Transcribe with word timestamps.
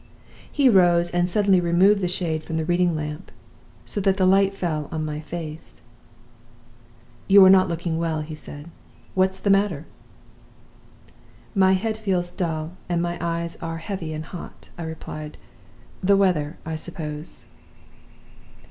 "He 0.51 0.67
rose, 0.67 1.11
and 1.11 1.29
suddenly 1.29 1.61
removed 1.61 2.01
the 2.01 2.07
shade 2.07 2.43
from 2.43 2.57
the 2.57 2.65
reading 2.65 2.95
lamp, 2.95 3.31
so 3.85 4.01
that 4.01 4.17
the 4.17 4.25
light 4.25 4.55
fell 4.55 4.89
on 4.91 5.05
my 5.05 5.19
face. 5.19 5.75
"'You 7.27 7.45
are 7.45 7.51
not 7.51 7.67
looking 7.69 7.99
well,' 7.99 8.21
he 8.21 8.33
said. 8.33 8.71
'What's 9.13 9.39
the 9.39 9.51
matter?' 9.51 9.85
"'My 11.53 11.73
head 11.73 11.99
feels 11.99 12.31
dull, 12.31 12.71
and 12.89 12.99
my 12.99 13.19
eyes 13.21 13.59
are 13.61 13.77
heavy 13.77 14.11
and 14.11 14.25
hot,' 14.25 14.71
I 14.75 14.85
replied. 14.85 15.37
'The 16.01 16.17
weather, 16.17 16.57
I 16.65 16.77
suppose. 16.77 17.45